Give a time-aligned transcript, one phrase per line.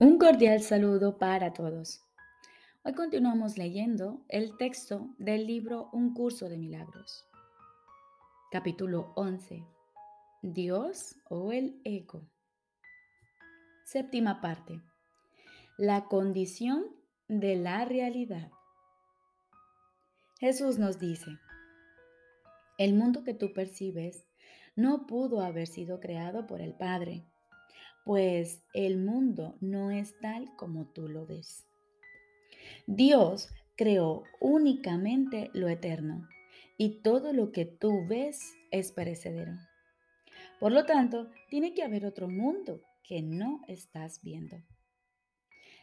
[0.00, 2.04] Un cordial saludo para todos.
[2.84, 7.26] Hoy continuamos leyendo el texto del libro Un curso de milagros.
[8.52, 9.66] Capítulo 11.
[10.42, 12.30] Dios o el ego.
[13.86, 14.80] Séptima parte.
[15.78, 16.84] La condición
[17.26, 18.52] de la realidad.
[20.38, 21.32] Jesús nos dice,
[22.78, 24.28] el mundo que tú percibes
[24.76, 27.26] no pudo haber sido creado por el Padre
[28.08, 31.66] pues el mundo no es tal como tú lo ves.
[32.86, 36.26] Dios creó únicamente lo eterno
[36.78, 39.52] y todo lo que tú ves es perecedero.
[40.58, 44.56] Por lo tanto, tiene que haber otro mundo que no estás viendo.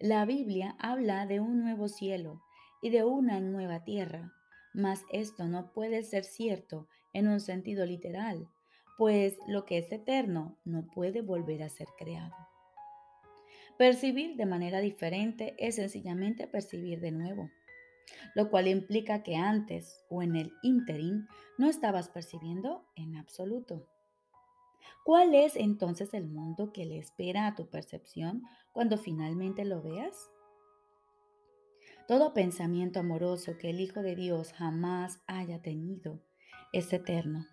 [0.00, 2.42] La Biblia habla de un nuevo cielo
[2.82, 4.32] y de una nueva tierra,
[4.74, 8.48] mas esto no puede ser cierto en un sentido literal,
[8.98, 12.34] pues lo que es eterno no puede volver a ser creado.
[13.78, 17.48] Percibir de manera diferente es sencillamente percibir de nuevo,
[18.34, 23.86] lo cual implica que antes o en el interim no estabas percibiendo en absoluto.
[25.04, 28.42] ¿Cuál es entonces el mundo que le espera a tu percepción
[28.72, 30.28] cuando finalmente lo veas?
[32.08, 36.20] Todo pensamiento amoroso que el Hijo de Dios jamás haya tenido
[36.72, 37.46] es eterno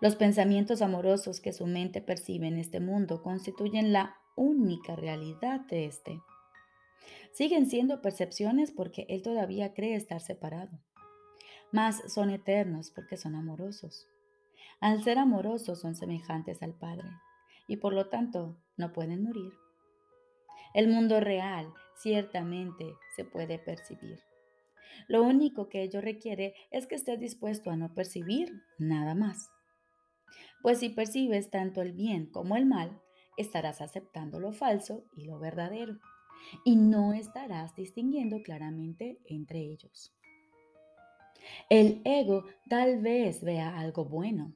[0.00, 5.86] los pensamientos amorosos que su mente percibe en este mundo constituyen la única realidad de
[5.86, 6.20] este.
[7.32, 10.78] Siguen siendo percepciones porque él todavía cree estar separado.
[11.72, 14.08] Mas son eternos porque son amorosos.
[14.80, 17.08] Al ser amorosos son semejantes al Padre
[17.66, 19.52] y por lo tanto no pueden morir.
[20.74, 24.20] El mundo real ciertamente se puede percibir.
[25.08, 29.50] Lo único que ello requiere es que estés dispuesto a no percibir nada más.
[30.62, 33.00] Pues si percibes tanto el bien como el mal,
[33.36, 35.98] estarás aceptando lo falso y lo verdadero,
[36.64, 40.12] y no estarás distinguiendo claramente entre ellos.
[41.70, 44.54] El ego tal vez vea algo bueno,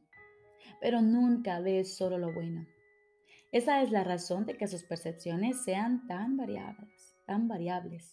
[0.80, 2.66] pero nunca ve solo lo bueno.
[3.52, 8.12] Esa es la razón de que sus percepciones sean tan variables, tan variables.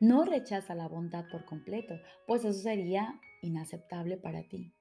[0.00, 1.94] No rechaza la bondad por completo,
[2.26, 4.77] pues eso sería inaceptable para ti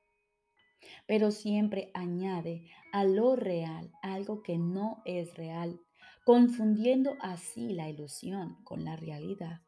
[1.06, 5.80] pero siempre añade a lo real algo que no es real,
[6.26, 9.62] confundiendo así la ilusión con la realidad.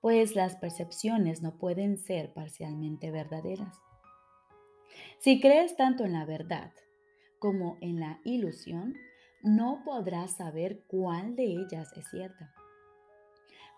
[0.00, 3.78] Pues las percepciones no pueden ser parcialmente verdaderas.
[5.18, 6.72] Si crees tanto en la verdad
[7.38, 8.94] como en la ilusión,
[9.42, 12.52] no podrás saber cuál de ellas es cierta.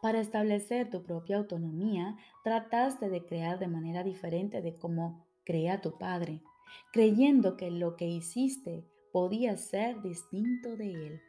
[0.03, 5.99] Para establecer tu propia autonomía, trataste de crear de manera diferente de cómo crea tu
[5.99, 6.41] Padre,
[6.93, 11.23] creyendo que lo que hiciste podía ser distinto de Él.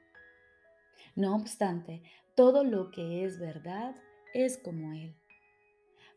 [1.16, 2.02] No obstante,
[2.36, 3.96] todo lo que es verdad
[4.34, 5.16] es como Él.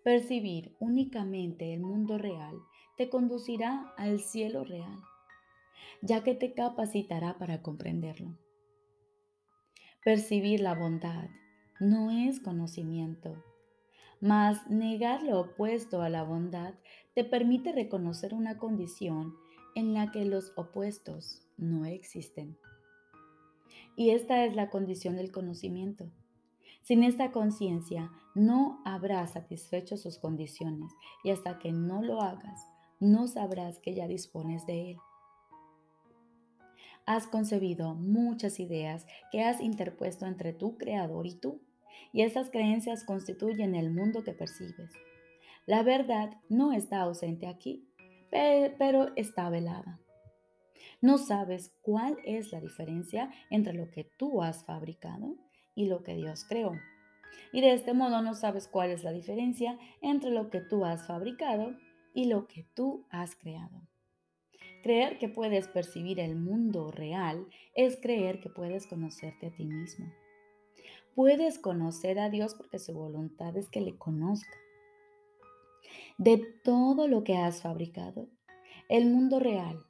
[0.02, 2.56] Percibir únicamente el mundo real
[2.96, 4.98] te conducirá al cielo real,
[6.02, 8.36] ya que te capacitará para comprenderlo.
[10.04, 11.28] Percibir la bondad
[11.80, 13.44] no es conocimiento,
[14.20, 16.74] mas negar lo opuesto a la bondad
[17.14, 19.34] te permite reconocer una condición
[19.74, 22.56] en la que los opuestos no existen.
[23.96, 26.10] Y esta es la condición del conocimiento.
[26.82, 30.92] Sin esta conciencia no habrás satisfecho sus condiciones
[31.22, 32.66] y hasta que no lo hagas,
[33.00, 34.96] no sabrás que ya dispones de él.
[37.04, 41.60] Has concebido muchas ideas que has interpuesto entre tu creador y tú
[42.12, 44.92] y esas creencias constituyen el mundo que percibes.
[45.66, 47.86] La verdad no está ausente aquí,
[48.30, 50.00] pero está velada.
[51.00, 55.36] No sabes cuál es la diferencia entre lo que tú has fabricado
[55.74, 56.72] y lo que Dios creó.
[57.52, 61.06] Y de este modo no sabes cuál es la diferencia entre lo que tú has
[61.06, 61.76] fabricado
[62.14, 63.82] y lo que tú has creado.
[64.82, 70.06] Creer que puedes percibir el mundo real es creer que puedes conocerte a ti mismo
[71.18, 74.56] puedes conocer a Dios porque su voluntad es que le conozca.
[76.16, 78.28] De todo lo que has fabricado,
[78.88, 79.84] el mundo real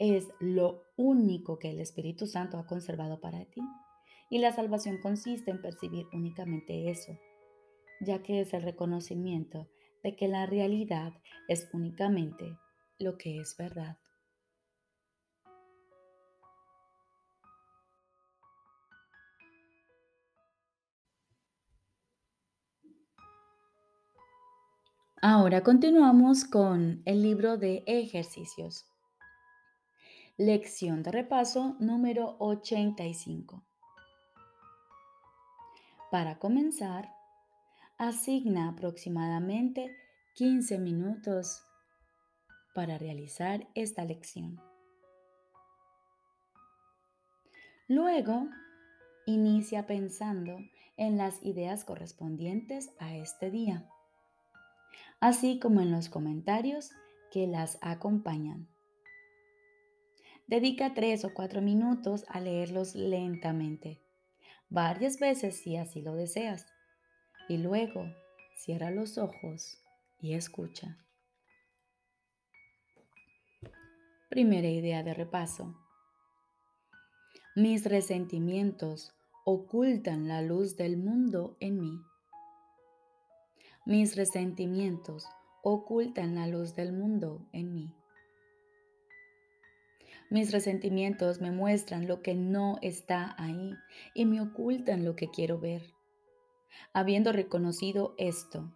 [0.00, 3.60] es lo único que el Espíritu Santo ha conservado para ti.
[4.28, 7.16] Y la salvación consiste en percibir únicamente eso,
[8.00, 9.68] ya que es el reconocimiento
[10.02, 11.12] de que la realidad
[11.46, 12.58] es únicamente
[12.98, 13.98] lo que es verdad.
[25.24, 28.86] Ahora continuamos con el libro de ejercicios.
[30.36, 33.62] Lección de repaso número 85.
[36.10, 37.14] Para comenzar,
[37.98, 39.96] asigna aproximadamente
[40.34, 41.62] 15 minutos
[42.74, 44.60] para realizar esta lección.
[47.86, 48.48] Luego,
[49.26, 50.58] inicia pensando
[50.96, 53.88] en las ideas correspondientes a este día,
[55.22, 56.90] así como en los comentarios
[57.30, 58.68] que las acompañan.
[60.48, 64.02] Dedica tres o cuatro minutos a leerlos lentamente,
[64.68, 66.66] varias veces si así lo deseas,
[67.48, 68.04] y luego
[68.56, 69.78] cierra los ojos
[70.20, 70.98] y escucha.
[74.28, 75.78] Primera idea de repaso.
[77.54, 79.14] Mis resentimientos
[79.44, 82.00] ocultan la luz del mundo en mí.
[83.84, 85.26] Mis resentimientos
[85.64, 87.92] ocultan la luz del mundo en mí.
[90.30, 93.74] Mis resentimientos me muestran lo que no está ahí
[94.14, 95.82] y me ocultan lo que quiero ver.
[96.92, 98.72] Habiendo reconocido esto,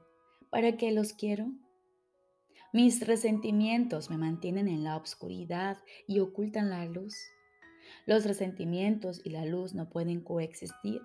[0.50, 1.52] ¿para qué los quiero?
[2.72, 7.14] Mis resentimientos me mantienen en la oscuridad y ocultan la luz.
[8.06, 11.00] Los resentimientos y la luz no pueden coexistir,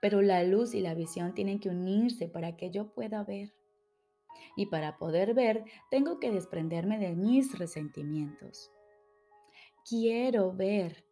[0.00, 3.52] pero la luz y la visión tienen que unirse para que yo pueda ver.
[4.56, 8.70] Y para poder ver, tengo que desprenderme de mis resentimientos
[9.88, 11.04] quiero ver.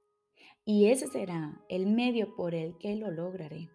[0.65, 3.71] Y ese será el medio por el que lo lograré.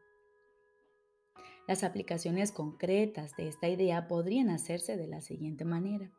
[1.67, 6.11] Las aplicaciones concretas de esta idea podrían hacerse de la siguiente manera.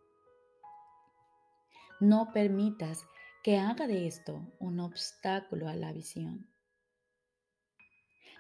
[2.01, 3.07] No permitas
[3.45, 6.49] que haga de esto un obstáculo a la visión.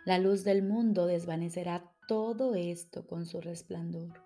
[0.05, 4.21] La luz del mundo desvanecerá todo esto con su resplandor.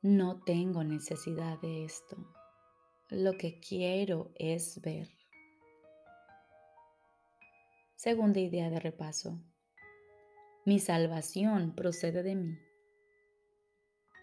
[0.00, 2.16] No tengo necesidad de esto.
[3.10, 5.08] Lo que quiero es ver.
[7.96, 9.38] Segunda idea de repaso.
[10.64, 12.58] Mi salvación procede de mí.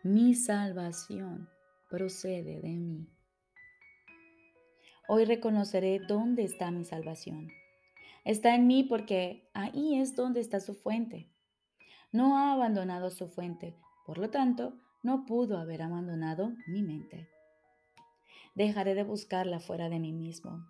[0.03, 1.49] Mi salvación
[1.89, 3.07] procede de mí.
[5.07, 7.51] Hoy reconoceré dónde está mi salvación.
[8.23, 11.29] Está en mí porque ahí es donde está su fuente.
[12.11, 13.75] No ha abandonado su fuente,
[14.05, 17.27] por lo tanto, no pudo haber abandonado mi mente
[18.55, 20.65] dejaré de buscarla fuera de mí mismo.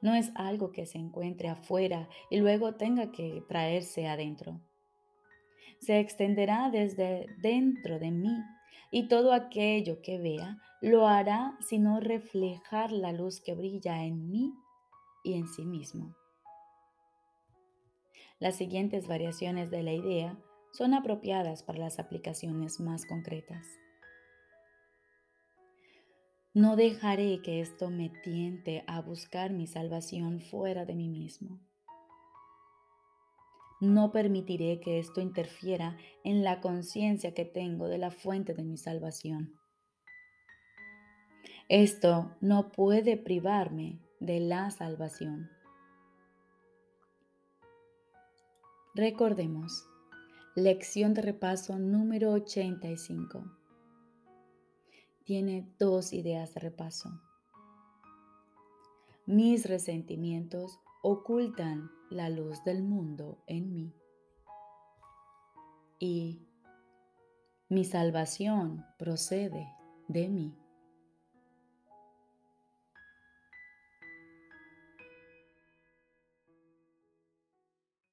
[0.00, 4.60] No es algo que se encuentre afuera y luego tenga que traerse adentro.
[5.78, 8.34] Se extenderá desde dentro de mí
[8.90, 14.54] y todo aquello que vea lo hará sino reflejar la luz que brilla en mí
[15.22, 16.14] y en sí mismo.
[18.44, 20.36] Las siguientes variaciones de la idea
[20.70, 23.66] son apropiadas para las aplicaciones más concretas.
[26.52, 31.58] No dejaré que esto me tiente a buscar mi salvación fuera de mí mismo.
[33.80, 38.76] No permitiré que esto interfiera en la conciencia que tengo de la fuente de mi
[38.76, 39.54] salvación.
[41.70, 45.48] Esto no puede privarme de la salvación.
[48.96, 49.88] Recordemos,
[50.54, 53.44] lección de repaso número 85
[55.24, 57.10] tiene dos ideas de repaso.
[59.26, 63.92] Mis resentimientos ocultan la luz del mundo en mí.
[65.98, 66.46] Y
[67.68, 69.66] mi salvación procede
[70.06, 70.56] de mí.